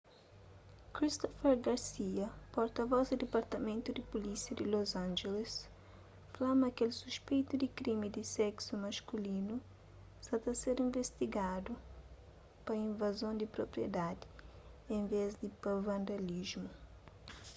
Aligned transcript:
christopher 0.95 1.53
garcia 1.67 2.27
porta-vos 2.55 3.05
di 3.09 3.15
dipartamentu 3.23 3.89
di 3.93 4.03
pulísia 4.11 4.51
di 4.55 4.65
los 4.73 4.89
angeles 5.05 5.53
fla 6.33 6.51
ma 6.61 6.69
kel 6.77 6.91
suspeitu 7.03 7.53
di 7.57 7.67
krimi 7.77 8.07
di 8.15 8.23
seksu 8.35 8.71
maskulinu 8.85 9.55
sa 10.25 10.35
ta 10.43 10.51
ser 10.61 10.75
investigadu 10.87 11.71
pa 12.65 12.71
invazon 12.89 13.33
di 13.37 13.47
propriedadi 13.55 14.25
en 14.93 15.01
vês 15.11 15.31
di 15.41 15.49
pa 15.61 15.71
vandalismu 15.87 16.69